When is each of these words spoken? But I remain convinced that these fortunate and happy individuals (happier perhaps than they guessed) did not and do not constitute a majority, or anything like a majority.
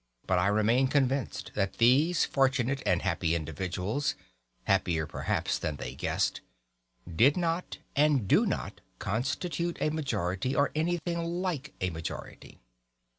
But 0.25 0.39
I 0.39 0.47
remain 0.47 0.87
convinced 0.87 1.51
that 1.53 1.77
these 1.77 2.25
fortunate 2.25 2.81
and 2.87 3.03
happy 3.03 3.35
individuals 3.35 4.15
(happier 4.63 5.05
perhaps 5.05 5.59
than 5.59 5.75
they 5.75 5.93
guessed) 5.93 6.41
did 7.07 7.37
not 7.37 7.77
and 7.95 8.27
do 8.27 8.47
not 8.47 8.81
constitute 8.97 9.77
a 9.79 9.91
majority, 9.91 10.55
or 10.55 10.71
anything 10.73 11.23
like 11.23 11.73
a 11.81 11.91
majority. 11.91 12.57